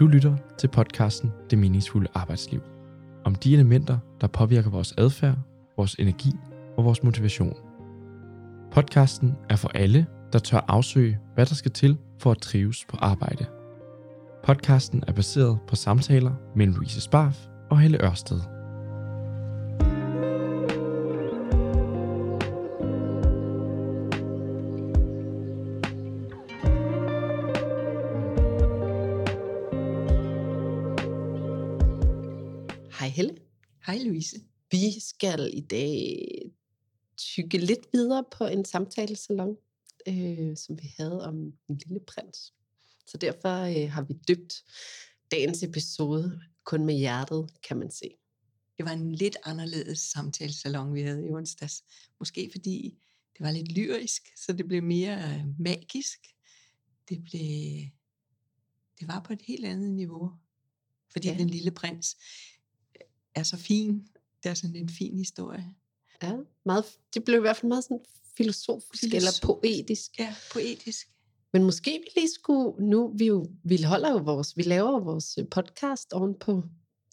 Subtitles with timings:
[0.00, 2.60] Du lytter til podcasten Det meningsfulde arbejdsliv.
[3.24, 5.36] Om de elementer, der påvirker vores adfærd,
[5.76, 6.32] vores energi
[6.76, 7.56] og vores motivation.
[8.72, 12.96] Podcasten er for alle, der tør afsøge, hvad der skal til for at trives på
[12.96, 13.46] arbejde.
[14.44, 17.38] Podcasten er baseret på samtaler mellem Louise Sparf
[17.70, 18.59] og Helle Ørsted.
[35.20, 36.28] Skal i dag
[37.16, 39.56] tykke lidt videre på en samtalesalon,
[40.08, 41.36] øh, som vi havde om
[41.68, 42.54] en lille prins.
[43.06, 44.64] Så derfor øh, har vi dybt
[45.30, 48.10] dagens episode kun med hjertet, kan man se.
[48.76, 51.84] Det var en lidt anderledes samtalesalon, vi havde i onsdags.
[52.18, 52.98] Måske fordi
[53.32, 56.18] det var lidt lyrisk, så det blev mere øh, magisk.
[57.08, 57.84] Det blev...
[59.00, 60.32] Det var på et helt andet niveau.
[61.12, 61.32] Fordi Ja.
[61.32, 61.38] ja.
[61.38, 62.16] den lille prins
[63.34, 64.06] er så fin.
[64.42, 65.74] Det er sådan en fin historie.
[66.22, 68.00] Ja, meget, det blev i hvert fald meget sådan
[68.36, 69.42] filosofisk eller Filosofisk.
[69.42, 70.18] poetisk.
[70.18, 71.08] Ja, poetisk.
[71.52, 74.98] Men måske vi lige skulle, nu vi jo, vi holder jo vores, vi laver jo
[74.98, 76.62] vores øh, podcast oven på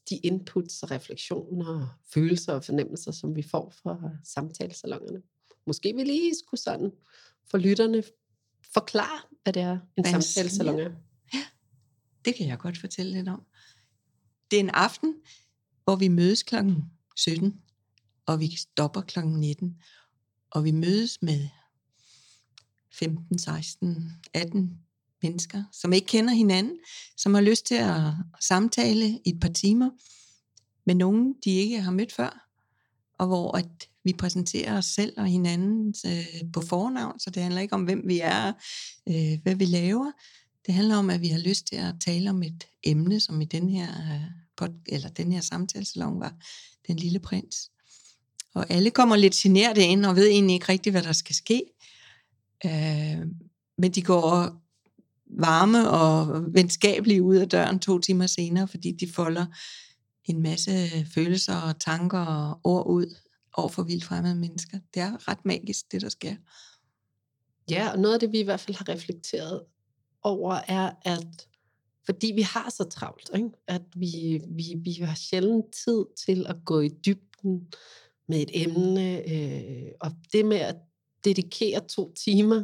[0.09, 5.21] de inputs og refleksioner og følelser og fornemmelser, som vi får fra samtalesalongerne.
[5.67, 6.91] Måske vi lige skulle sådan
[7.51, 8.03] for lytterne
[8.73, 10.91] forklare, hvad det er, en en samtalesalon er.
[12.25, 13.41] Det kan jeg godt fortælle lidt om.
[14.51, 15.15] Det er en aften,
[15.83, 16.83] hvor vi mødes klokken
[17.17, 17.53] 17,
[18.25, 19.77] og vi stopper klokken 19.
[20.51, 21.47] Og vi mødes med
[22.93, 24.79] 15, 16, 18
[25.21, 26.77] mennesker, som ikke kender hinanden,
[27.17, 29.89] som har lyst til at samtale i et par timer
[30.85, 32.49] med nogen, de ikke har mødt før,
[33.17, 37.61] og hvor at vi præsenterer os selv og hinanden øh, på fornavn, så det handler
[37.61, 38.53] ikke om, hvem vi er,
[39.09, 40.11] øh, hvad vi laver.
[40.65, 43.45] Det handler om, at vi har lyst til at tale om et emne, som i
[43.45, 46.33] den her, øh, pod, eller den her samtalesalon var
[46.87, 47.71] Den Lille Prins.
[48.53, 51.63] Og alle kommer lidt generet ind og ved egentlig ikke rigtigt, hvad der skal ske.
[52.65, 53.21] Øh,
[53.77, 54.61] men de går
[55.39, 59.45] varme og venskabelige ud af døren to timer senere, fordi de folder
[60.25, 60.71] en masse
[61.13, 63.15] følelser og tanker og ord ud
[63.53, 64.79] over for vildt fremmede mennesker.
[64.93, 66.35] Det er ret magisk, det der sker.
[67.69, 69.61] Ja, og noget af det, vi i hvert fald har reflekteret
[70.23, 71.47] over, er, at
[72.07, 73.49] fordi vi har så travlt, ikke?
[73.67, 77.67] at vi, vi, vi har sjældent tid til at gå i dybden
[78.27, 80.75] med et emne, øh, og det med at
[81.25, 82.63] dedikere to timer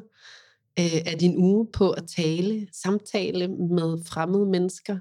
[0.79, 4.99] øh, af din uge på at tale, samtale med fremmede mennesker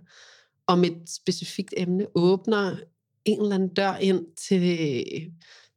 [0.67, 2.77] om et specifikt emne, åbner
[3.25, 4.77] en eller anden dør ind til,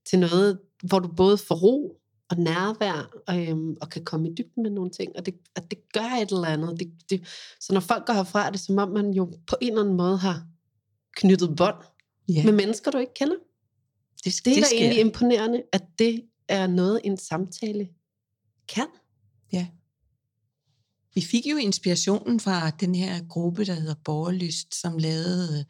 [0.05, 1.99] til noget, hvor du både får ro
[2.29, 5.79] og nærvær, øhm, og kan komme i dybden med nogle ting, og det, at det
[5.93, 6.79] gør et eller andet.
[6.79, 7.27] Det, det,
[7.59, 9.97] så når folk går herfra, er det som om, man jo på en eller anden
[9.97, 10.47] måde har
[11.15, 11.75] knyttet bånd
[12.29, 13.35] Ja, med mennesker, du ikke kender.
[14.23, 14.77] det, Det er da sker.
[14.77, 17.89] egentlig imponerende, at det er noget, en samtale
[18.67, 18.87] kan.
[19.53, 19.67] Ja.
[21.13, 25.65] Vi fik jo inspirationen fra den her gruppe, der hedder Borgerlyst, som lavede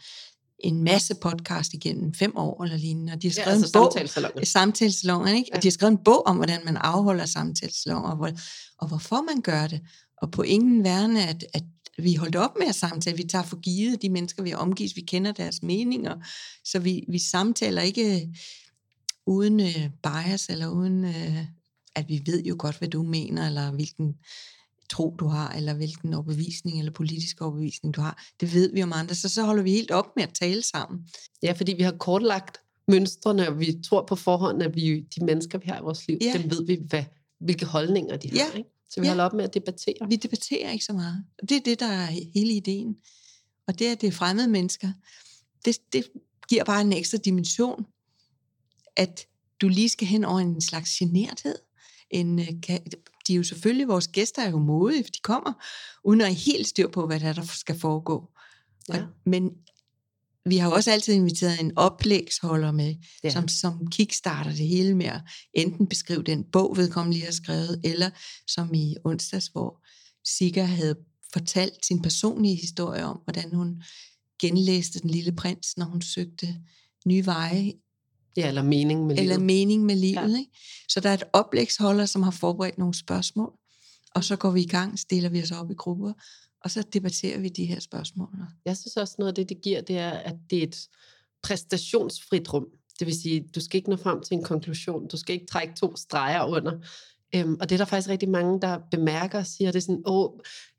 [0.59, 3.13] en masse podcast igennem fem år eller lignende.
[3.13, 3.79] Og de har skrevet ja, altså
[4.19, 5.49] en bog, samtalesalonger, ikke?
[5.51, 5.57] Ja.
[5.57, 8.31] Og de har skrevet en bog om, hvordan man afholder samtalesalonger, og, hvor,
[8.77, 9.81] og hvorfor man gør det.
[10.21, 11.63] Og på ingen værne, at, at
[11.97, 13.17] vi holdt op med at samtale.
[13.17, 14.95] Vi tager for givet de mennesker, vi omgives.
[14.95, 16.15] Vi kender deres meninger.
[16.63, 18.29] Så vi, vi samtaler ikke
[19.25, 21.45] uden øh, bias, eller uden, øh,
[21.95, 24.15] at vi ved jo godt, hvad du mener, eller hvilken
[24.89, 28.23] tro du har, eller hvilken overbevisning, eller politisk overbevisning du har.
[28.39, 31.07] Det ved vi om andre, så så holder vi helt op med at tale sammen.
[31.43, 32.57] Ja, fordi vi har kortlagt
[32.87, 36.17] mønstrene, og vi tror på forhånd, at vi, de mennesker, vi har i vores liv,
[36.21, 36.33] Ja.
[36.37, 37.03] dem ved vi, hvad,
[37.39, 38.37] hvilke holdninger de har.
[38.37, 38.57] Ja.
[38.57, 38.69] Ikke?
[38.89, 39.11] Så vi Ja.
[39.11, 40.07] holder op med at debattere.
[40.09, 41.23] Vi debatterer ikke så meget.
[41.41, 42.95] Og det er det, der er hele ideen.
[43.67, 44.91] Og det, at det er fremmede mennesker,
[45.65, 46.03] det, det
[46.49, 47.85] giver bare en ekstra dimension,
[48.97, 49.25] at
[49.61, 51.55] du lige skal hen over en slags generthed.
[52.11, 52.85] En, øh, kan-
[53.27, 55.53] de er jo selvfølgelig, vores gæster er jo modige, for de kommer
[56.03, 58.29] uden at have helt styr på, hvad der, er, der skal foregå.
[58.89, 59.01] Ja.
[59.01, 59.51] Og, men
[60.45, 63.29] vi har jo også altid inviteret en oplægsholder med, Ja.
[63.29, 65.21] som, som kickstarter det hele med at
[65.53, 68.09] enten beskrive den bog, vedkommende lige har skrevet, eller
[68.47, 69.85] som i onsdags, hvor
[70.23, 70.95] Sigga havde
[71.33, 73.83] fortalt sin personlige historie om, hvordan hun
[74.41, 76.55] genlæste Den Lille Prins, når hun søgte
[77.05, 77.73] nye veje
[78.37, 79.45] Ja, eller mening med eller livet.
[79.45, 80.31] mening med livet.
[80.31, 80.37] Ja.
[80.37, 80.51] Ikke?
[80.89, 83.53] Så der er et oplægsholder, som har forberedt nogle spørgsmål,
[84.15, 86.13] og så går vi i gang, stiller vi os op i grupper,
[86.61, 88.29] og så debatterer vi de her spørgsmål.
[88.65, 90.87] Jeg synes også, noget af det, det giver, det er, at det er et
[91.43, 92.67] præstationsfrit rum.
[92.99, 95.07] Det vil sige, du skal ikke nå frem til en konklusion.
[95.07, 96.79] Du skal ikke trække to streger under
[97.35, 100.03] Øhm, og det er der faktisk rigtig mange, der bemærker og siger, det er sådan,
[100.05, 100.31] åh,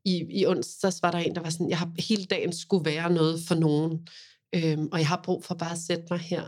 [0.04, 3.12] i, i onsdags var der en, der var sådan, jeg har hele dagen skulle være
[3.12, 4.08] noget for nogen,
[4.54, 6.42] øhm, og jeg har brug for bare at sætte mig her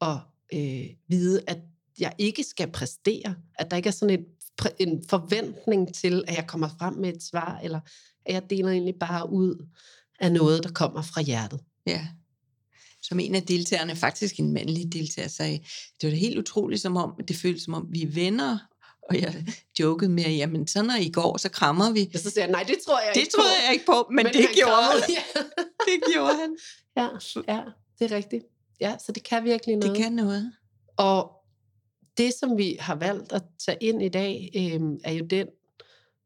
[0.00, 0.20] og
[0.54, 1.58] øh, vide, at
[1.98, 4.26] jeg ikke skal præstere, at der ikke er sådan et,
[4.78, 7.80] en forventning til, at jeg kommer frem med et svar, eller
[8.26, 9.66] at jeg deler egentlig bare ud
[10.20, 11.60] af noget, der kommer fra hjertet.
[11.86, 12.06] Ja.
[13.02, 15.58] Som en af deltagerne, faktisk en mandlig deltager, sagde,
[16.00, 18.58] det var da helt utroligt, som om, det føles som om, vi er venner,
[19.02, 19.44] og jeg
[19.80, 22.10] jokede med, jamen så når I går, så krammer vi.
[22.14, 24.24] Og så siger jeg, nej, det tror jeg det ikke tror jeg ikke på, men,
[24.24, 25.02] men det gjorde han.
[25.08, 25.40] Ja.
[25.88, 26.56] det gjorde han.
[26.96, 27.08] Ja,
[27.54, 27.62] ja,
[27.98, 28.44] det er rigtigt.
[28.80, 29.96] Ja, så det kan virkelig noget.
[29.96, 30.52] Det kan noget.
[30.96, 31.32] Og
[32.16, 35.48] det, som vi har valgt at tage ind i dag, øh, er jo den,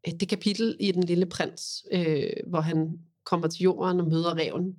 [0.07, 4.35] øh, det kapitel i Den Lille Prins, øh, hvor han kommer til jorden og møder
[4.35, 4.77] reven,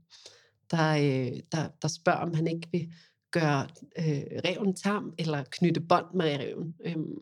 [0.71, 2.93] der, øh, der, der spørger, om han ikke vil
[3.31, 6.75] gøre øh, reven tam, eller knytte bånd med reven.
[6.85, 7.17] Øhm,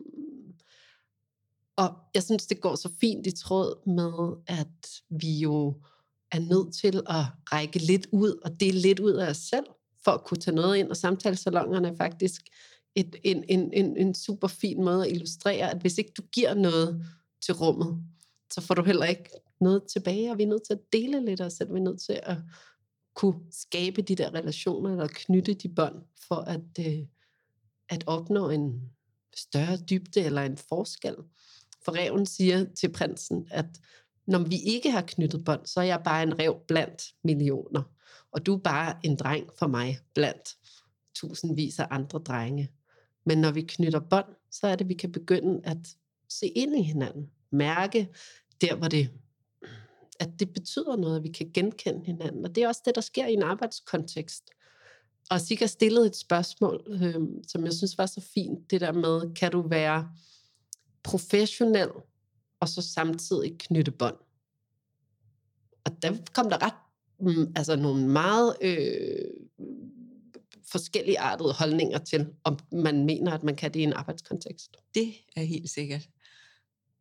[1.76, 5.74] og jeg synes, det går så fint i tråd med, at vi jo
[6.32, 9.66] er nødt til at række lidt ud og dele lidt ud af os selv,
[10.04, 12.42] for at kunne tage noget ind, og samtalesalongerne er faktisk
[12.94, 16.54] et, en, en, en, en super fin måde at illustrere, at hvis ikke du giver
[16.54, 17.06] noget
[17.40, 18.04] til rummet,
[18.50, 19.30] så får du heller ikke
[19.60, 21.82] noget tilbage, og vi er nødt til at dele lidt af os selv, vi er
[21.82, 22.36] nødt til at
[23.14, 25.96] kunne skabe de der relationer, eller knytte de bånd,
[26.28, 26.98] for at, øh,
[27.88, 28.90] at opnå en
[29.36, 31.14] større dybde eller en forskel.
[31.84, 33.66] For reven siger til prinsen, at
[34.26, 37.82] når vi ikke har knyttet bånd, så er jeg bare en rev blandt millioner.
[38.32, 40.56] Og du er bare en dreng for mig blandt
[41.14, 42.70] tusindvis af andre drenge.
[43.24, 45.96] Men når vi knytter bånd, så er det, at vi kan begynde at
[46.28, 47.30] se ind i hinanden.
[47.50, 48.08] Mærke
[48.60, 49.10] der, hvor det,
[50.20, 52.44] at det betyder noget, at vi kan genkende hinanden.
[52.44, 54.50] Og det er også det, der sker i en arbejdskontekst.
[55.30, 57.14] Og Sika stillede et spørgsmål, øh,
[57.48, 60.10] som jeg synes var så fint, det der med, kan du være
[61.02, 61.88] professionel,
[62.60, 64.16] og så samtidig knytte bånd?
[65.84, 66.89] Og der kom der ret, mm,
[67.20, 69.24] Mm, altså nogle meget øh,
[70.72, 74.76] forskellige artede holdninger til, om man mener, at man kan det i en arbejdskontekst.
[74.94, 76.08] Det er helt sikkert.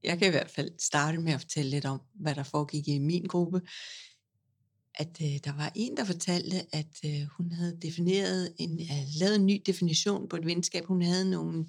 [0.04, 3.00] Jeg kan i hvert fald starte med at fortælle lidt om, hvad der foregik i
[3.00, 3.62] min gruppe.
[4.96, 9.36] At øh, der var en, der fortalte, at øh, hun havde defineret en, øh, lavet
[9.36, 10.86] en ny definition på et venskab.
[10.86, 11.66] Hun havde nogle,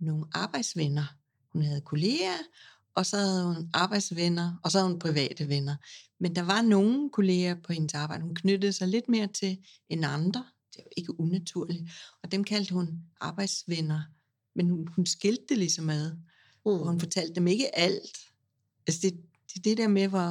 [0.00, 1.16] nogle arbejdsvenner.
[1.52, 2.38] Hun havde kolleger,
[2.96, 5.76] og så havde hun arbejdsvenner, og så havde hun private venner.
[6.20, 9.58] Men der var nogle kolleger på hendes arbejde, hun knyttede sig lidt mere til
[9.88, 10.44] end andre
[10.76, 11.82] det jo ikke unaturligt.
[12.22, 12.88] Og dem kaldte hun
[13.20, 14.02] arbejdsvenner.
[14.54, 16.12] Men hun, hun skilte det ligesom ad.
[16.12, 16.20] Mm.
[16.64, 17.00] Og hun mm.
[17.00, 18.18] fortalte dem ikke alt.
[18.86, 19.16] Altså det,
[19.48, 20.30] det er det der med, hvor,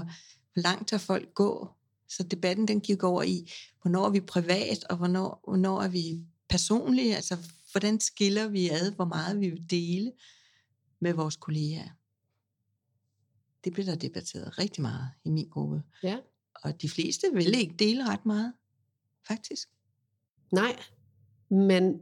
[0.53, 1.69] hvor langt tager folk gå.
[2.09, 3.51] Så debatten den gik over i,
[3.81, 7.15] hvornår er vi privat, og hvornår, hvornår er vi personlige.
[7.15, 7.37] Altså
[7.71, 10.11] hvordan skiller vi ad, hvor meget vi vil dele
[10.99, 11.89] med vores kolleger.
[13.65, 15.83] Det blev der debatteret rigtig meget i min gruppe.
[16.03, 16.17] Ja.
[16.63, 18.53] Og de fleste ville ikke dele ret meget,
[19.27, 19.69] faktisk.
[20.51, 20.79] Nej,
[21.49, 21.99] men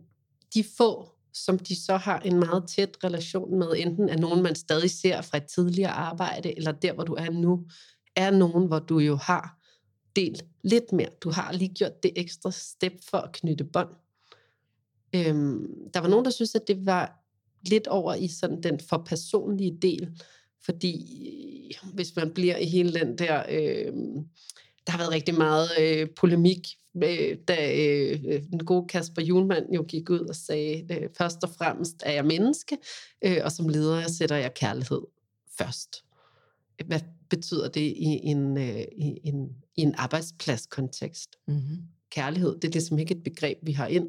[0.54, 4.56] de få, som de så har en meget tæt relation med, enten er nogen, man
[4.56, 7.68] stadig ser fra et tidligere arbejde, eller der, hvor du er nu,
[8.15, 9.60] er nogen, hvor du jo har
[10.15, 11.10] delt lidt mere.
[11.21, 13.89] Du har lige gjort det ekstra step for at knytte bånd.
[15.15, 17.19] Øhm, der var nogen, der synes, at det var
[17.62, 20.21] lidt over i sådan den for personlige del,
[20.65, 23.93] fordi hvis man bliver i hele den der, øh,
[24.86, 26.67] der har været rigtig meget øh, polemik
[27.03, 31.50] øh, da øh, den gode Kasper Julemand jo gik ud og sagde, øh, først og
[31.50, 32.77] fremmest er jeg menneske,
[33.22, 35.01] øh, og som leder sætter jeg kærlighed
[35.58, 36.03] først.
[36.86, 41.29] Hvad betyder det i en, øh, i en, i en arbejdspladskontekst?
[41.48, 41.77] Mm-hmm.
[42.10, 44.08] Kærlighed, det er ligesom ikke et begreb, vi har ind.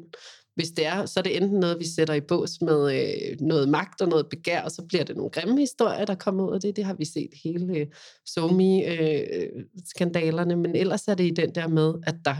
[0.55, 3.69] Hvis det er, så er det enten noget, vi sætter i bås med øh, noget
[3.69, 6.61] magt og noget begær, og så bliver det nogle grimme historier, der kommer ud af
[6.61, 6.75] det.
[6.75, 7.87] Det har vi set hele øh,
[8.25, 12.35] somi-skandalerne, øh, men ellers er det i den der med, at der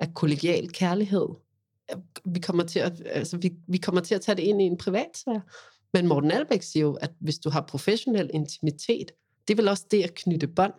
[0.00, 1.28] er kollegial kærlighed.
[2.24, 4.76] Vi kommer, til at, altså, vi, vi kommer til at tage det ind i en
[4.76, 5.40] privatsfære.
[5.92, 9.12] Men Morten Albæk siger jo, at hvis du har professionel intimitet,
[9.48, 10.72] det er vel også det at knytte bånd,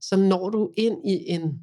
[0.00, 1.60] så når du ind i en,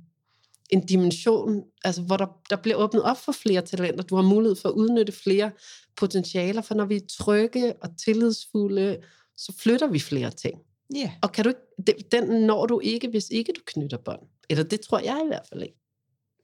[0.70, 4.04] en dimension, altså hvor der, der bliver åbnet op for flere talenter.
[4.04, 5.52] Du har mulighed for at udnytte flere
[5.98, 8.98] potentialer, for når vi er trygge og tillidsfulde,
[9.38, 10.56] så flytter vi flere ting.
[10.98, 11.10] Yeah.
[11.22, 14.22] Og kan du ikke, den når du ikke, hvis ikke du knytter bånd.
[14.50, 15.78] Eller det tror jeg i hvert fald ikke.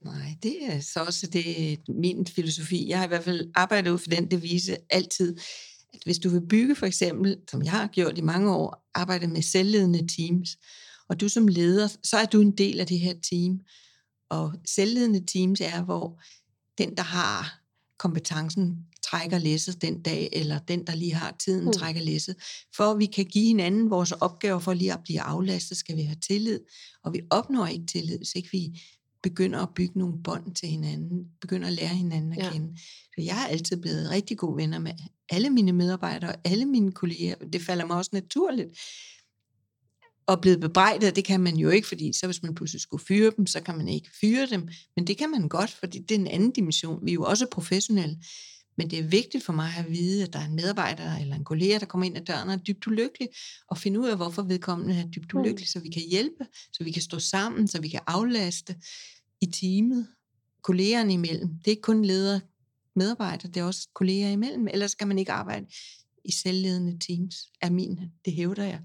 [0.04, 2.88] Nej, det er så også det, min filosofi.
[2.88, 5.36] Jeg har i hvert fald arbejdet ud for den devise altid,
[5.94, 9.26] at hvis du vil bygge for eksempel, som jeg har gjort i mange år, arbejde
[9.26, 10.56] med selvledende teams,
[11.08, 13.60] og du som leder, så er du en del af det her team.
[14.30, 16.20] Og selvledende teams er, hvor
[16.78, 17.60] den, der har
[17.98, 21.72] kompetencen trækker læsset den dag, eller den, der lige har tiden, Mm.
[21.72, 22.36] trækker læsset.
[22.76, 26.02] For at vi kan give hinanden vores opgaver for lige at blive aflastet, skal vi
[26.02, 26.60] have tillid.
[27.04, 28.80] Og vi opnår ikke tillid, hvis ikke vi
[29.22, 32.50] begynder at bygge nogle bånd til hinanden, begynder at lære hinanden at Ja.
[32.52, 32.76] kende.
[33.14, 34.92] Så jeg har altid blevet rigtig gode venner med
[35.30, 37.34] alle mine medarbejdere og alle mine kolleger.
[37.52, 38.68] Det falder mig også naturligt.
[40.26, 43.32] Og blevet bebrejdet, det kan man jo ikke, fordi så hvis man pludselig skulle fyre
[43.36, 44.68] dem, så kan man ikke fyre dem.
[44.96, 47.06] Men det kan man godt, fordi det er en anden dimension.
[47.06, 48.18] Vi er jo også professionelle.
[48.76, 51.44] Men det er vigtigt for mig at vide, at der er en medarbejder eller en
[51.44, 53.28] kollega, der kommer ind ad døren og er dybt ulykkelig,
[53.68, 55.40] og finde ud af, hvorfor vedkommende er dybt Mm.
[55.40, 58.76] ulykkelig, så vi kan hjælpe, så vi kan stå sammen, så vi kan aflaste
[59.40, 60.06] i teamet,
[60.62, 61.48] kollegerne imellem.
[61.48, 62.40] Det er ikke kun ledere,
[62.96, 65.66] medarbejdere, det er også kolleger imellem, ellers skal man ikke arbejde
[66.24, 68.80] i selvledende teams, er min, det hævder jeg.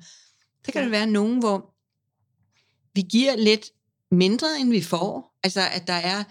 [0.66, 0.84] Så kan Ja.
[0.84, 1.74] det være nogen, hvor
[2.96, 3.66] vi giver lidt
[4.12, 5.38] mindre, end vi får.
[5.44, 6.24] Altså, at der er,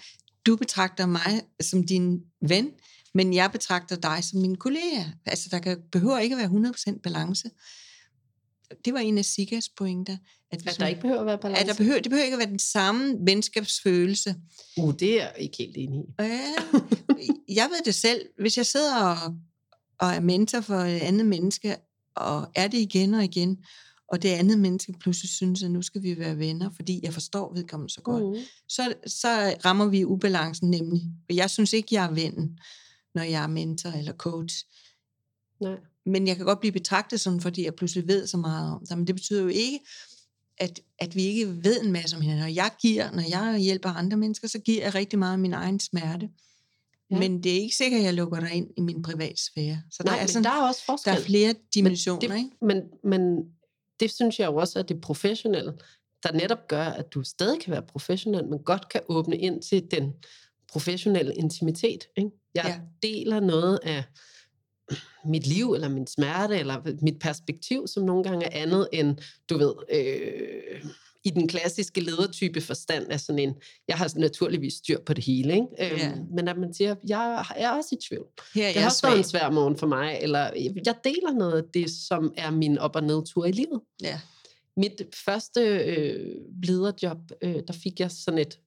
[0.46, 2.70] du betragter mig som din ven,
[3.14, 5.04] men jeg betragter dig som min kollega.
[5.26, 7.50] Altså, der kan, behøver ikke at være 100% balance.
[8.84, 10.16] Det var en af Sigas pointer.
[10.50, 11.60] At, At der ikke behøver at være balance.
[11.62, 14.34] at der behøver, det behøver ikke at være den samme venskabsfølelse.
[14.76, 16.04] Uh, det er jeg ikke helt enig i.
[16.18, 16.40] Ja,
[17.48, 18.26] jeg ved det selv.
[18.40, 19.16] Hvis jeg sidder og,
[19.98, 21.76] og er mentor for et andet menneske,
[22.16, 23.64] og er det igen og igen,
[24.12, 27.52] og det andet menneske pludselig synes, at nu skal vi være venner, fordi jeg forstår
[27.54, 28.42] vedkommende så godt, Mm.
[28.68, 31.02] så, så rammer vi ubalancen nemlig.
[31.30, 32.58] Og jeg synes ikke, jeg er vennen,
[33.14, 34.64] når jeg er mentor eller coach.
[35.60, 35.76] Nej.
[36.06, 38.98] Men jeg kan godt blive betragtet sådan, fordi jeg pludselig ved så meget om det.
[38.98, 39.78] Men det betyder jo ikke,
[40.58, 42.44] at, at vi ikke ved en masse om hinanden.
[42.44, 45.52] Og jeg giver, når jeg hjælper andre mennesker, så giver jeg rigtig meget af min
[45.52, 46.28] egen smerte.
[47.10, 47.18] Ja.
[47.18, 49.82] Men det er ikke sikkert, at jeg lukker dig ind i min privatsfære.
[49.90, 51.12] Så Nej, der, er men sådan, der er også forskel.
[51.12, 52.50] der er flere dimensioner, det- ikke?
[52.62, 53.20] Men, men
[54.00, 55.72] det synes jeg jo også er det professionelle,
[56.22, 59.90] der netop gør, at du stadig kan være professionel, men godt kan åbne ind til
[59.90, 60.12] den
[60.72, 62.04] professionelle intimitet.
[62.16, 62.30] Ikke?
[62.54, 63.08] Jeg Ja.
[63.08, 64.04] deler noget af
[65.24, 69.16] mit liv, eller min smerte, eller mit perspektiv, som nogle gange er andet end,
[69.50, 70.84] du ved, øh,
[71.24, 73.54] i den klassiske ledertype forstand af sådan en,
[73.88, 75.66] jeg har naturligvis styr på det hele, ikke?
[75.78, 76.08] Ja.
[76.08, 78.26] Øhm, men at man siger, jeg er også i tvivl.
[78.54, 80.50] Her er Det har også været en svær morgen for mig, eller
[80.86, 83.80] jeg deler noget af det, som er min op- og nedtur i livet.
[84.02, 84.20] Ja.
[84.76, 88.58] Mit første øh, lederjob, øh, der fik jeg sådan et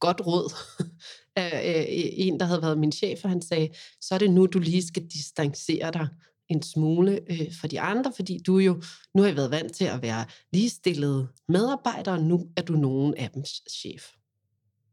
[0.00, 0.54] godt råd
[1.36, 3.68] af øh, en, der havde været min chef, og han sagde,
[4.00, 6.08] så er det nu, du lige skal distancere dig
[6.48, 8.82] en smule øh, fra de andre, fordi du jo,
[9.14, 13.14] nu har jeg været vant til at være ligestillede medarbejdere, og nu er du nogen
[13.14, 14.06] af dem chef.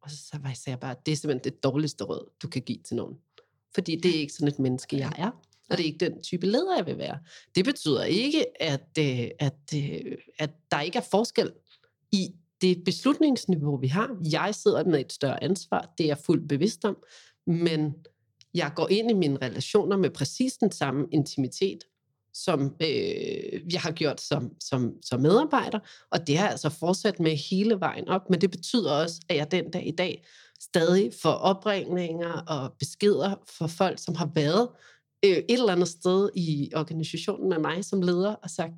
[0.01, 2.61] Og så sagde jeg- sagde jeg bare, det er simpelthen det dårligste råd, du kan
[2.61, 3.15] give til nogen.
[3.75, 5.31] Fordi det er ikke sådan et menneske, jeg er.
[5.69, 7.19] Og det er ikke den type leder, jeg vil være.
[7.55, 11.51] Det betyder ikke, at, øh, at, øh, at der ikke er forskel
[12.11, 12.27] i
[12.61, 14.17] det beslutningsniveau, vi har.
[14.31, 16.97] Jeg sidder med et større ansvar, det er jeg fuldt bevidst om,
[17.47, 17.93] men
[18.53, 21.83] jeg går ind i mine relationer med præcis den samme intimitet,
[22.33, 25.79] som øh, jeg har gjort som, som, som medarbejder,
[26.11, 29.35] og det har jeg altså fortsat med hele vejen op, men det betyder også, at
[29.35, 30.25] jeg den dag i dag
[30.59, 34.69] stadig får opringninger og beskeder fra folk, som har været
[35.25, 38.73] øh, et eller andet sted i organisationen med mig som leder, og sagt,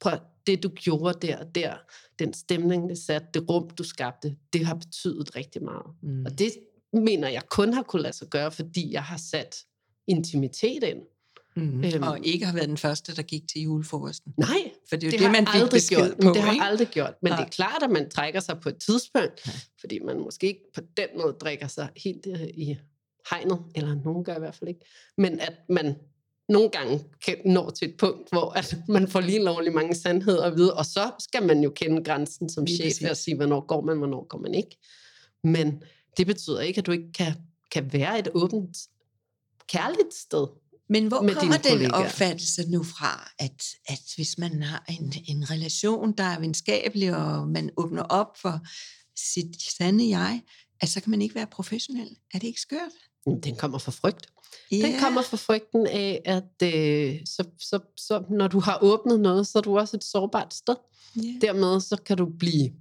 [0.00, 1.74] prøv det du gjorde der og der,
[2.18, 5.86] den stemning, det satte, det rum, du skabte, det har betydet rigtig meget.
[6.02, 6.24] Mm.
[6.26, 6.52] Og det
[6.94, 9.56] mener jeg kun har kunne lade sig gøre, fordi jeg har sat
[10.06, 10.98] intimitet ind.
[11.56, 11.84] Mm.
[11.84, 12.02] Øhm.
[12.02, 14.32] Og ikke har været den første, der gik til julefrokosten.
[14.38, 14.48] Nej,
[14.88, 16.10] For det er jo det, det, har man aldrig gjort.
[16.22, 16.64] på, det har ikke?
[16.64, 17.14] aldrig gjort.
[17.22, 17.38] Men Nej.
[17.40, 19.52] det er klart, at man trækker sig på et tidspunkt, Ja.
[19.80, 22.76] fordi man måske ikke på den måde drikker sig helt øh, i
[23.30, 24.80] hegnet, eller nogen gør i hvert fald ikke.
[25.18, 25.94] Men at man
[26.48, 30.44] nogle gange kan nå til et punkt, hvor at man får lige lovlig mange sandheder
[30.44, 33.24] at vide, og så skal man jo kende grænsen som Lige chef og præcis.
[33.24, 34.76] sige, hvornår går man, hvornår går man ikke.
[35.44, 35.82] Men
[36.16, 37.34] det betyder ikke, at du ikke kan,
[37.72, 38.76] kan være et åbent,
[39.68, 40.46] kærligt sted.
[40.88, 42.04] Men hvor med kommer den kollegaer.
[42.04, 47.48] opfattelse nu fra, at, at hvis man har en, en relation, der er venskabelig, og
[47.48, 48.60] man åbner op for
[49.16, 50.42] sit sande jeg,
[50.80, 52.16] at så kan man ikke være professionel?
[52.34, 52.92] Er det ikke skørt?
[53.44, 54.26] Den kommer fra frygt.
[54.72, 54.76] Ja.
[54.76, 59.46] Den kommer fra frygten af, at øh, så, så, så, når du har åbnet noget,
[59.46, 60.74] så er du også et sårbart sted.
[61.16, 61.46] Ja.
[61.46, 62.72] Dermed så kan du blive,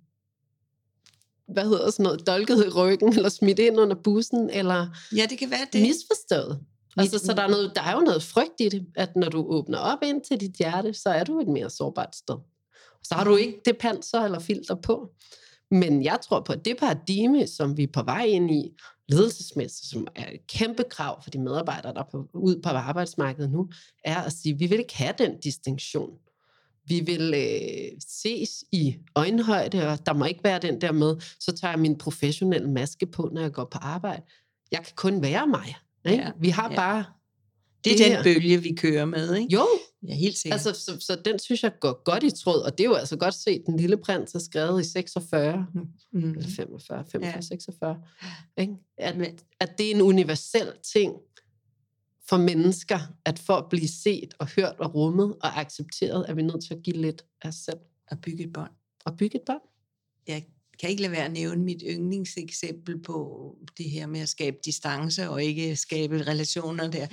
[1.47, 5.38] hvad hedder sådan noget, dolket i ryggen, eller smidt ind under bussen, eller ja, det
[5.38, 5.81] kan være det.
[5.81, 6.59] misforstået.
[6.97, 9.45] Altså, så der er, noget, der er jo noget frygt i det, at når du
[9.47, 12.35] åbner op ind til dit hjerte, så er du et mere sårbart sted.
[13.03, 15.09] Så har du ikke det panser eller filter på.
[15.71, 18.71] Men jeg tror på, at det paradigme, som vi er på vej ind i,
[19.09, 23.51] ledelsesmæssigt, som er et kæmpe krav for de medarbejdere, der er på, ud på arbejdsmarkedet
[23.51, 23.69] nu,
[24.03, 26.12] er at sige, at vi vil ikke have den distinktion.
[26.87, 31.51] Vi vil øh, ses i øjenhøjde, og der må ikke være den der med, så
[31.51, 34.21] tager jeg min professionelle maske på, når jeg går på arbejde.
[34.71, 35.75] Jeg kan kun være mig.
[36.05, 36.23] Ikke?
[36.23, 36.75] Ja, Vi har ja.
[36.75, 37.05] bare
[37.85, 39.53] Det er det den her- bølge, vi kører med, ikke?
[39.53, 39.67] Jo,
[40.07, 40.65] Ja, helt sikkert.
[40.67, 43.15] altså, så, så den synes jeg går godt i tråd, og det er jo altså
[43.17, 46.29] godt set, Den Lille Prins er skrevet i 46, mm.
[46.31, 47.41] eller 45, 45, Ja.
[47.41, 47.97] 46,
[48.57, 48.73] ikke?
[48.97, 51.13] At, Men- at det er en universel ting
[52.29, 56.41] for mennesker, at for at blive set og hørt og rummet og accepteret, er vi
[56.41, 57.77] nødt til at give lidt af os selv
[58.07, 58.71] At bygge et bånd.
[59.05, 59.61] og bygge et bånd.
[60.27, 60.43] Jeg
[60.79, 65.29] kan ikke lade være at nævne mit yndlingseksempel på det her med at skabe distance
[65.29, 67.07] og ikke skabe relationer der.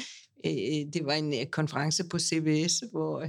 [0.47, 3.29] Øh, Det var en øh, konference på CBS, hvor øh,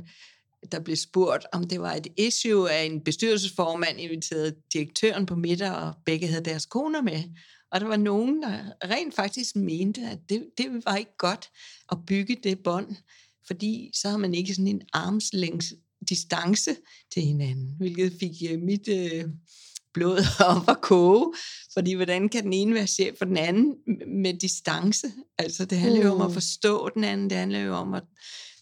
[0.71, 5.71] der blev spurgt, om det var et issue, at en bestyrelsesformand inviterede direktøren på middag,
[5.71, 7.23] og begge havde deres koner med.
[7.71, 11.49] Og der var nogen, der rent faktisk mente, at det, det var ikke godt
[11.91, 12.95] at bygge det bånd,
[13.47, 15.73] fordi så har man ikke sådan en armslængdes
[16.09, 16.75] distance
[17.13, 19.25] til hinanden, hvilket fik øh, mit øh,
[19.93, 21.33] blod op at koge,
[21.73, 23.75] fordi hvordan kan den ene være chef for den anden
[24.07, 25.07] med distance?
[25.37, 26.33] Altså det handler jo om at Mm.
[26.33, 28.03] forstå den anden, det handler jo om at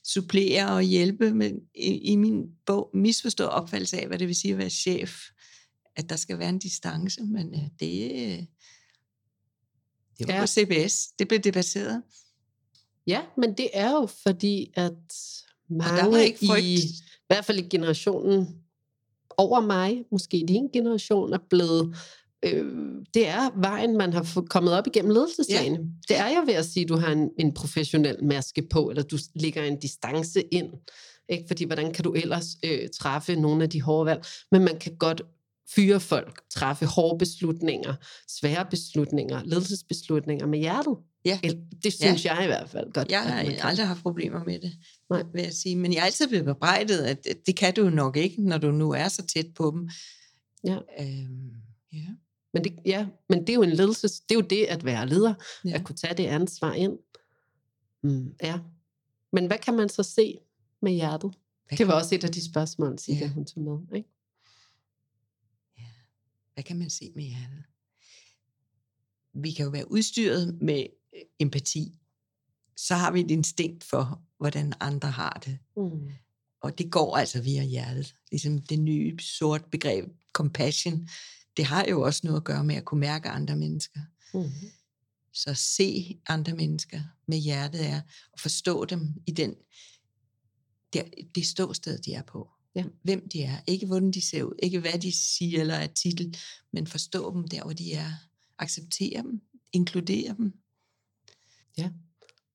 [0.04, 4.52] supplere og hjælpe, men i, i min bog misforstå opfattelse af, hvad det vil sige
[4.52, 5.14] at være chef,
[5.96, 8.44] at der skal være en distance, men øh, det, øh,
[10.20, 10.42] det var Ja.
[10.42, 12.02] på CBS, det blev debatteret.
[13.08, 14.94] Ja, men det er jo fordi, at
[15.70, 16.64] mange ikke frygt.
[16.64, 16.92] i, i
[17.28, 18.48] hvert fald i generationen
[19.38, 21.96] over mig, måske din generation, er blevet
[22.46, 22.66] øh,
[23.14, 25.78] det er vejen, man har kommet op igennem ledelseslagene.
[25.78, 26.14] Ja.
[26.16, 29.04] Det er jo ved at sige, at du har en, en professionel maske på, eller
[29.04, 30.70] du lægger en distance ind.
[31.30, 31.44] Ikke?
[31.48, 34.26] Fordi hvordan kan du ellers øh, træffe nogle af de hårde valg?
[34.52, 35.22] Men man kan godt
[35.76, 37.96] fyre folk, træffe hårde beslutninger,
[38.28, 40.98] svære beslutninger, ledelsesbeslutninger med hjertet.
[41.26, 41.40] Ja.
[41.84, 42.36] Det synes ja.
[42.36, 43.12] jeg i hvert fald godt.
[43.12, 44.72] Jeg har aldrig haft problemer med det,
[45.10, 45.24] Nej.
[45.34, 45.76] vil jeg sige.
[45.76, 48.92] Men jeg er altid blevet bebrejdet, at det kan du nok ikke, når du nu
[48.92, 49.90] er så tæt på dem.
[50.64, 50.78] Ja.
[51.00, 51.52] Øhm,
[51.94, 52.06] ja.
[52.54, 55.08] Men det, ja, men det er jo en ledelses, det er jo det at være
[55.08, 55.34] leder,
[55.66, 55.74] ja.
[55.74, 56.98] at kunne tage det ansvar ind.
[58.04, 58.60] Mm, ja.
[59.34, 60.38] Men hvad kan man så se
[60.82, 61.32] med hjertet?
[61.68, 63.32] Hvad Det var også et af de spørgsmål, Sigga, Ja.
[63.32, 63.98] hun tog med.
[63.98, 64.10] Ikke?
[66.60, 67.64] Hvad kan man se med hjertet?
[69.34, 72.00] Vi kan jo være udstyret med øh, empati.
[72.78, 75.58] Så har vi et instinkt for, hvordan andre har det.
[75.78, 76.10] Mm.
[76.62, 78.16] Og det går altså via hjertet.
[78.32, 81.10] Ligesom det nye sort begreb, compassion,
[81.58, 84.00] det har jo også noget at gøre med at kunne mærke andre mennesker.
[84.34, 84.52] Mm.
[85.34, 88.02] Så se andre mennesker med hjertet er
[88.34, 89.56] at forstå dem i den,
[90.94, 91.04] der,
[91.36, 92.50] det ståsted, de er på.
[92.80, 92.86] Ja.
[93.04, 93.56] Hvem de er.
[93.68, 94.54] Ikke hvordan de ser ud.
[94.64, 96.38] Ikke hvad de siger eller er titel.
[96.74, 98.12] Men forstå dem der, hvor de er.
[98.60, 99.42] Acceptere dem.
[99.74, 100.54] Inkludere dem.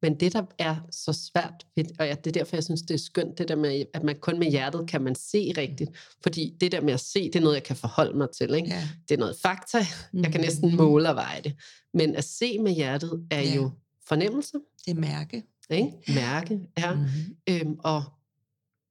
[0.02, 1.66] Men det, der er så svært,
[1.98, 4.16] og ja, det er derfor, jeg synes, det er skønt, det der med, at man
[4.20, 5.90] kun med hjertet kan man se rigtigt.
[6.22, 8.54] Fordi det der med at se, det er noget, jeg kan forholde mig til.
[8.54, 8.68] Ikke?
[8.68, 8.88] Ja.
[9.08, 9.78] Det er noget fakta,
[10.14, 10.76] jeg kan næsten Mhm.
[10.76, 11.54] måle og veje det.
[11.94, 13.54] Men at se med hjertet er Ja.
[13.54, 13.70] jo
[14.08, 14.52] fornemmelse,
[14.86, 15.42] Det er mærke.
[15.70, 15.92] ikke?
[16.08, 16.60] mærke.
[16.78, 16.94] Ja.
[16.94, 17.36] Mm-hmm.
[17.48, 18.04] Øhm, og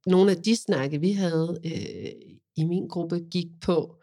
[0.08, 3.96] nogle af de snakke, vi havde øh, i min gruppe, gik på,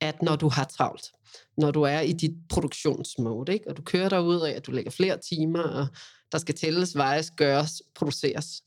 [0.00, 1.12] at når du har travlt,
[1.56, 3.68] når du er i dit produktionsmode, ikke?
[3.68, 5.86] og du kører derud af, at du lægger flere timer, og
[6.32, 8.62] der skal tælles, vejes, gøres, produceres,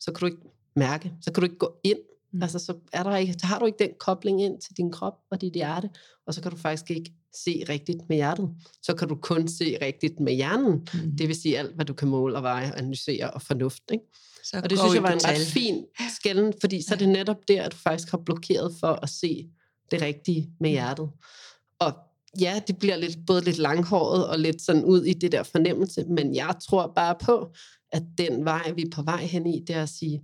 [0.00, 1.98] så kan du ikke mærke, så kan du ikke gå ind.
[2.32, 2.42] Mm.
[2.42, 5.14] Altså, så, er der ikke, så har du ikke den kobling ind til din krop
[5.30, 5.90] og dit hjerte,
[6.26, 8.50] og så kan du faktisk ikke se rigtigt med hjertet.
[8.82, 10.88] Så kan du kun se rigtigt med hjernen.
[10.94, 11.16] Mm.
[11.18, 13.82] Det vil sige alt, hvad du kan måle og veje, analysere og fornuft.
[13.92, 14.04] Ikke?
[14.44, 15.84] Så Og det synes jeg var en ret fin
[16.16, 19.48] skælden, fordi så er det netop der, at du faktisk har blokeret for at se
[19.90, 21.10] det rigtige med hjertet.
[21.78, 21.92] Og
[22.40, 26.04] ja, det bliver lidt, både lidt langhåret og lidt sådan ud i det der fornemmelse,
[26.04, 27.52] men jeg tror bare på,
[27.92, 30.22] at den vej, vi er på vej hen i, det er at sige,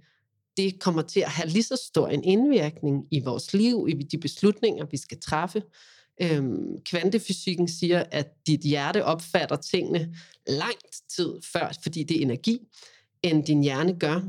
[0.57, 4.19] det kommer til at have lige så stor en indvirkning i vores liv, i de
[4.19, 5.63] beslutninger, vi skal træffe.
[6.23, 12.59] Øhm, kvantefysikken siger, at dit hjerte opfatter tingene langt tid før, fordi det er energi,
[13.23, 14.21] end din hjerne gør.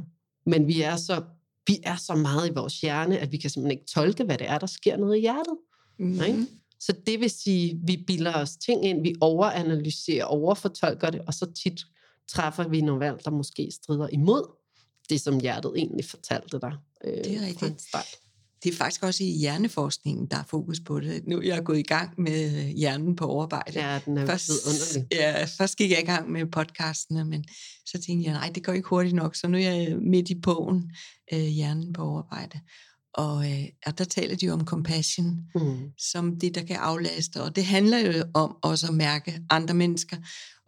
[0.45, 1.23] Men vi er så
[1.67, 4.49] vi er så meget i vores hjerne, at vi kan simpelthen ikke tolke, hvad det
[4.49, 5.57] er, der sker nede i hjertet.
[5.99, 6.21] Mm.
[6.21, 6.47] Ikke?
[6.79, 11.53] Så det vil sige, vi bilder os ting ind, vi overanalyserer, overfortolker det, og så
[11.63, 11.81] tit
[12.27, 14.51] træffer vi nogle valg, der måske strider imod
[15.09, 16.73] det, som hjertet egentlig fortalte dig.
[17.03, 17.81] Øh, Det er fra rigtigt.
[17.81, 18.07] start.
[18.65, 21.27] Det er faktisk også i hjerneforskningen, der er fokus på det.
[21.27, 23.79] Nu er jeg gået i gang med hjernen på overarbejde.
[23.79, 25.07] Ja, den er Først, vidunderlig.
[25.11, 27.45] ja, først gik jeg i gang med podcastene, men
[27.85, 30.39] så tænkte jeg, nej, det går ikke hurtigt nok, så nu er jeg midt i
[30.41, 30.91] bogen,
[31.33, 32.59] øh, Hjernen på overarbejde.
[33.13, 35.77] Og, øh, og der taler de jo om compassion, Mm.
[35.97, 37.41] som det, der kan aflaste.
[37.43, 40.17] Og det handler jo om også at mærke andre mennesker,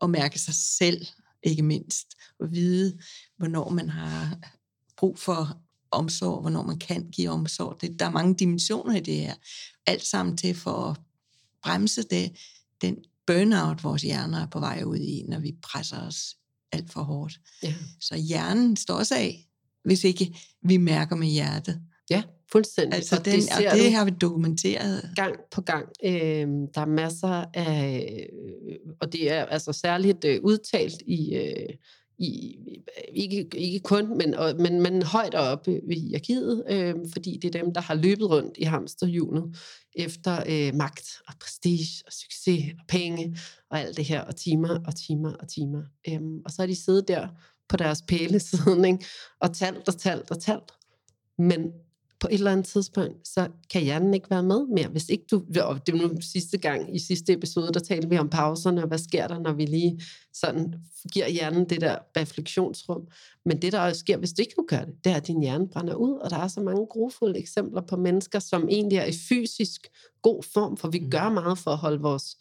[0.02, 1.06] og mærke sig selv,
[1.44, 2.08] ikke mindst.
[2.40, 2.98] Og vide,
[3.38, 4.38] hvornår man har
[4.98, 5.58] brug for
[5.92, 7.82] omsorg, hvornår man kan give omsorg.
[7.82, 9.34] Det, der er mange dimensioner i det her.
[9.86, 10.98] Alt sammen til for at
[11.64, 12.32] bremse det,
[12.82, 12.98] den
[13.28, 16.36] burnout, vores hjerner er på vej ud i, når vi presser os
[16.72, 17.40] alt for hårdt.
[17.64, 17.74] Ja.
[18.00, 19.48] Så hjernen står også af,
[19.84, 21.82] hvis ikke vi mærker med hjertet.
[22.10, 22.94] Ja, fuldstændig.
[22.94, 25.12] Altså og den, det og ser det du har vi dokumenteret.
[25.16, 25.86] gang på gang.
[26.04, 28.30] Øh, der er masser af,
[29.02, 31.70] og det er altså særligt øh, udtalt i, øh,
[32.20, 32.58] i
[33.10, 37.64] ikke, ikke kun, men, og, men, men højt oppe i hierarkiet, øh, fordi det er
[37.64, 39.58] dem, der har løbet rundt i hamsterhjulet
[39.96, 43.38] efter øh, magt og prestige og succes og penge
[43.70, 45.84] og alt det her, og timer og timer og timer.
[46.08, 47.28] Øh, og så har de siddet der
[47.70, 49.06] på deres pæle siden, ikke?
[49.40, 50.72] og talt og talt og talt.
[51.38, 51.72] Men
[52.20, 54.88] på et eller andet tidspunkt, så kan hjernen ikke være med mere.
[54.88, 58.18] Hvis ikke du, og det var nu sidste gang, i sidste episode, der talte vi
[58.18, 60.02] om pauserne, og hvad sker der, når vi lige
[60.34, 60.74] sådan
[61.14, 63.08] giver hjernen det der refleksionsrum.
[63.46, 65.68] Men det, der også sker, hvis du ikke gør det, det er, at din hjerne
[65.68, 69.14] brænder ud, og der er så mange grofulde eksempler på mennesker, som egentlig er i
[69.30, 69.88] fysisk
[70.22, 71.10] god form, for vi Mm.
[71.12, 72.38] gør meget for at holde vores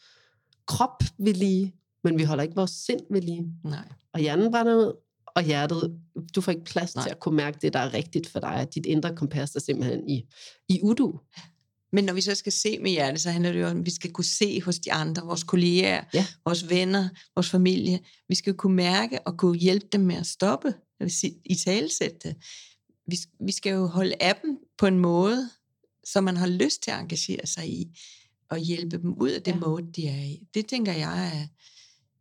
[0.67, 3.47] krop ved lige, men vi holder ikke vores sind ved lige.
[3.65, 3.89] Nej.
[4.13, 4.93] Og hjernen brænder ud,
[5.37, 6.01] og hjertet,
[6.35, 7.05] du får ikke plads Nej.
[7.05, 9.61] Til at kunne mærke det, der er rigtigt for dig, at dit indre kompas er
[9.61, 10.25] simpelthen i,
[10.69, 11.21] i udu.
[11.93, 13.91] Men når vi så skal se med hjertet, så handler det jo om, at vi
[13.91, 16.27] skal kunne se hos de andre, vores kolleger, Ja.
[16.45, 18.01] vores venner, vores familie.
[18.29, 20.69] Vi skal kunne mærke og kunne hjælpe dem med at stoppe,
[21.01, 22.37] jeg vil sige, i talesætte det.
[23.07, 25.51] Vi, vi skal jo holde af dem på en måde,
[26.05, 27.99] så man har lyst til at engagere sig i,
[28.51, 29.57] og hjælpe dem ud af det Ja.
[29.59, 30.41] mode, de er i.
[30.55, 31.47] Det tænker jeg er...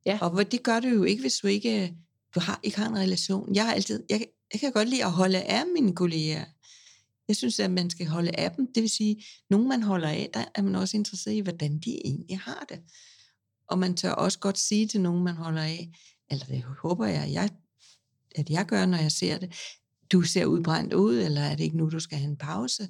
[0.05, 0.17] Ja.
[0.21, 1.93] Og det gør du jo ikke, hvis du ikke,
[2.35, 3.55] du har, ikke har en relation.
[3.55, 6.45] Jeg har altid, jeg, jeg kan godt lide at holde af mine kolleger.
[7.27, 8.67] Jeg synes, at man skal holde af dem.
[8.75, 12.05] Det vil sige, nogen man holder af, der er man også interesseret i, hvordan de
[12.05, 12.79] egentlig har det.
[13.67, 15.89] Og man tør også godt sige til nogen, man holder af,
[16.31, 17.49] eller det håber jeg, jeg
[18.35, 19.53] at jeg gør, når jeg ser det,
[20.11, 22.89] du ser udbrændt ud, eller er det ikke nu, du skal have en pause?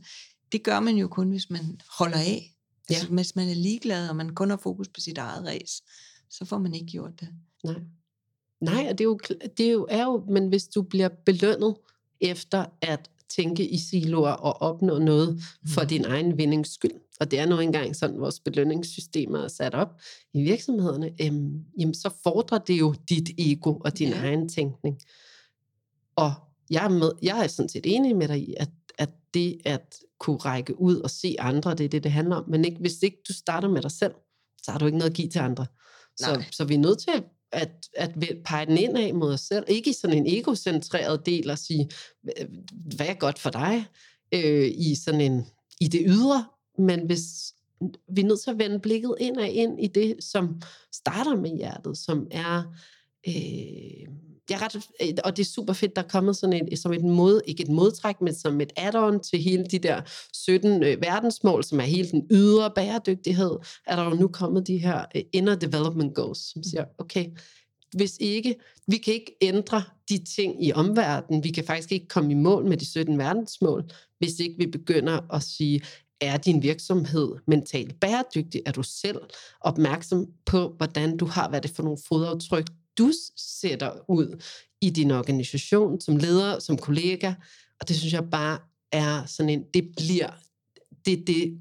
[0.52, 2.56] Det gør man jo kun, hvis man holder af.
[2.90, 2.96] Ja.
[2.96, 5.84] Altså, hvis man er ligeglad, og man kun har fokus på sit eget race,
[6.30, 7.30] så får man ikke gjort det.
[7.64, 7.76] Nej.
[8.62, 9.20] Nej, og det er, jo,
[9.58, 11.76] det er jo, er jo, men hvis du bliver belønnet
[12.22, 15.42] efter at tænke i siloer og opnå noget
[15.74, 15.90] for Mhm.
[15.90, 19.90] din egen vindings skyld, og det er nu engang sådan, vores belønningssystemer er sat op
[20.34, 24.16] i virksomhederne, øhm, jamen så fordrer det jo dit ego og din Ja.
[24.18, 25.00] egen tænkning.
[26.16, 26.34] Og
[26.70, 29.96] jeg er, med, jeg er sådan set enig med dig i, at, at det at
[30.20, 32.50] kunne række ud og se andre, det er det, det handler om.
[32.50, 34.14] Men ikke, hvis ikke du starter med dig selv,
[34.64, 35.66] så har du ikke noget at give til andre.
[36.18, 37.24] Så, så vi er nødt til at,
[37.56, 38.12] at at
[38.46, 39.66] pege den ind af mod os selv.
[39.68, 41.90] Ikke i sådan en egocentreret del og sige,
[42.96, 43.86] hvad er godt for dig
[44.34, 45.46] øh, i sådan en
[45.82, 46.46] i det ydre,
[46.78, 47.22] men hvis
[48.10, 50.62] vi er nødt til at vende blikket ind og ind i det, som
[50.94, 52.76] starter med hjertet, som er
[53.28, 54.16] øh,
[54.50, 56.94] jeg er ret, øh, og det er super fedt, der er kommet sådan et, som
[56.94, 60.02] et mod, ikke et modtræk, men som et add-on til hele de der
[60.34, 63.52] 17 øh, verdensmål, som er hele den ydre bæredygtighed,
[63.88, 67.26] er der jo nu kommet de her øh, inner development goals, som siger, okay,
[67.96, 68.56] hvis ikke,
[68.88, 72.66] vi kan ikke ændre de ting i omverdenen, vi kan faktisk ikke komme i mål
[72.66, 73.84] med de 17 verdensmål,
[74.20, 75.82] hvis ikke vi begynder at sige,
[76.22, 78.62] er din virksomhed mentalt bæredygtig?
[78.66, 79.20] Er du selv
[79.62, 82.66] opmærksom på, hvordan du har, hvad det for nogle fodaftryk,
[82.98, 84.44] du sætter ud
[84.82, 87.34] i din organisation, som leder, som kollega?
[87.80, 88.60] Og det synes jeg bare
[88.92, 90.30] er sådan en, det bliver,
[91.06, 91.60] det er det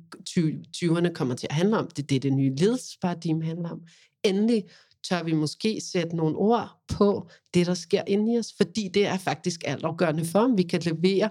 [0.77, 1.89] 20'erne kommer til at handle om.
[1.89, 3.81] Det er det, det nye ledelsesparadigme handler om.
[4.23, 4.65] Endelig
[5.09, 9.07] tør vi måske sætte nogle ord på det, der sker inde i os, fordi det
[9.07, 11.31] er faktisk altafgørende for, om vi kan levere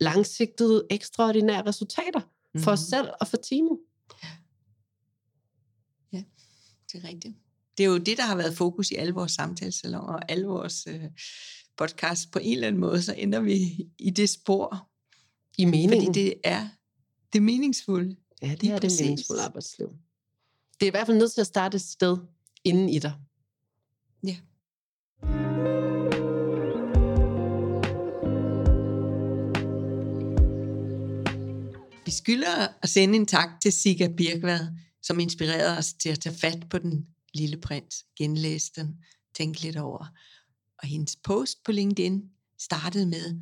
[0.00, 2.20] langsigtede, ekstraordinære resultater
[2.58, 2.88] for os Mhm.
[2.90, 3.78] selv og for teamet.
[6.92, 7.34] Det er rigtigt.
[7.78, 10.86] Det er jo det, der har været fokus i alle vores samtalesalonger og alle vores
[10.90, 11.00] øh,
[11.76, 12.26] podcasts.
[12.26, 14.88] På en eller anden måde, så ender vi i det spor.
[15.58, 16.06] I meningen.
[16.06, 16.68] Fordi det er
[17.32, 18.16] det meningsfulde.
[18.42, 19.00] ja, det er det præcis.
[19.00, 19.88] meningsfulde arbejdsliv.
[20.80, 22.16] Det er i hvert fald nødt til at starte et sted
[22.64, 23.14] inden i dig.
[24.26, 24.36] Ja.
[32.04, 34.66] Vi skylder at sende en tak til Sigga Birkvad,
[35.02, 39.76] som inspirerede os til at tage fat på den lille prins, genlæse den, tænke lidt
[39.76, 40.06] over.
[40.78, 43.40] Og hendes post på LinkedIn startede med,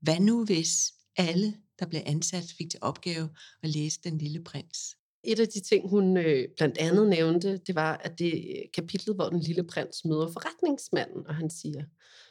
[0.00, 3.28] hvad nu hvis alle, der blev ansat, fik til opgave
[3.62, 4.96] at læse den lille prins?
[5.22, 9.16] Et af de ting, hun øh, blandt andet nævnte, det var, at det øh, kapitlet,
[9.16, 11.84] hvor den lille prins møder forretningsmanden, og han siger,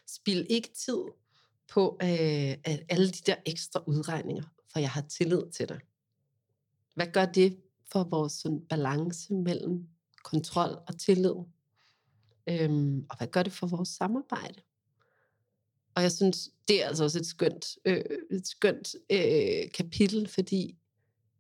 [0.08, 1.02] spil ikke tid
[1.74, 2.10] på øh,
[2.64, 5.80] at alle de der ekstra udregninger, for jeg har tillid til dig.
[6.96, 7.58] Hvad gør det
[7.92, 9.88] for vores sådan, balance mellem
[10.24, 11.36] kontrol og tillid?
[12.50, 14.62] Øhm, og hvad gør det for vores samarbejde?
[15.96, 20.78] Og jeg synes, det er altså også et skønt, øh, et skønt øh, kapitel, fordi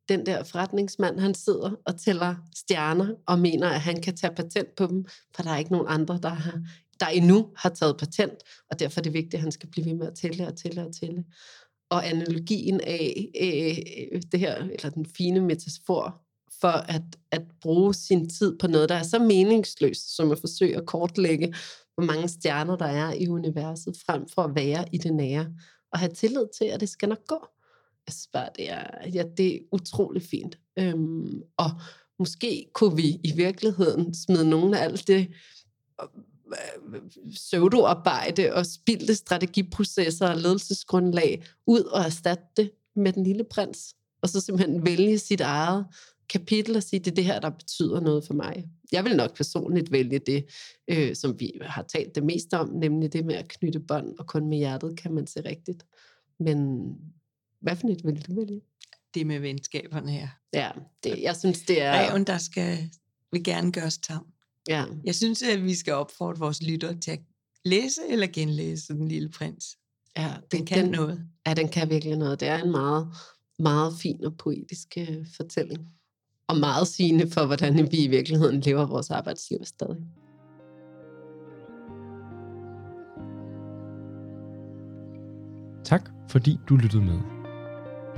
[0.09, 4.75] den der forretningsmand, han sidder og tæller stjerner og mener, at han kan tage patent
[4.75, 6.61] på dem, for der er ikke nogen andre, der har,
[6.99, 8.33] der endnu har taget patent,
[8.71, 10.85] og derfor er det vigtigt, at han skal blive ved med at tælle og tælle
[10.87, 11.25] og tælle.
[11.89, 13.77] Og analogien af øh,
[14.13, 16.21] øh det her, eller den fine metafor
[16.61, 20.77] for at, at bruge sin tid på noget, der er så meningsløst, som at forsøge
[20.77, 21.53] at kortlægge,
[21.95, 25.47] hvor mange stjerner der er i universet, frem for at være i det nære,
[25.91, 27.47] og have tillid til, at det skal nok gå.
[28.07, 30.59] Jeg synes bare, det er, ja, det er utrolig fint.
[30.79, 31.71] Øhm, og
[32.19, 35.27] måske kunne vi i virkeligheden smide nogle af alt det
[36.01, 37.01] øh,
[37.33, 44.29] pseudoarbejde og spildte strategiprocesser og ledelsesgrundlag ud og erstatte det med den lille prins, og
[44.29, 45.85] så simpelthen vælge sit eget
[46.29, 48.65] kapitel og sige, det er det her, der betyder noget for mig.
[48.91, 50.45] Jeg vil nok personligt vælge det,
[50.87, 54.27] øh, som vi har talt det mest om, nemlig det med at knytte bånd, og
[54.27, 55.85] kun med hjertet kan man se rigtigt.
[56.39, 56.87] Men
[57.61, 58.61] hvad for et vil du vælge?
[59.13, 60.27] Det med venskaberne her.
[60.53, 60.71] Ja,
[61.03, 62.09] det, jeg synes, det er...
[62.09, 62.77] Reven, der skal,
[63.31, 64.25] vil gerne gøres tam.
[64.69, 64.85] Ja.
[65.05, 67.19] Jeg synes, at vi skal opfordre vores lyttere til at
[67.65, 69.65] læse eller genlæse Den Lille Prins.
[70.17, 71.25] ja det, Den kan den, noget.
[71.47, 72.39] Ja, den kan virkelig noget.
[72.39, 73.07] Det er en meget,
[73.59, 75.87] meget fin og poetisk øh, fortælling.
[76.53, 79.97] Og meget sigende for, hvordan vi i virkeligheden lever vores arbejdsliv stadig.
[85.83, 87.19] Tak fordi du lyttede med.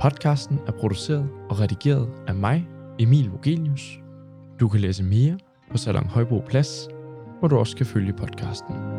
[0.00, 2.68] Podcasten er produceret og redigeret af mig,
[2.98, 3.98] Emil Vogelius.
[4.60, 5.38] Du kan læse mere
[5.70, 6.88] på Salon Højbro Plads,
[7.38, 8.95] hvor du også kan følge podcasten.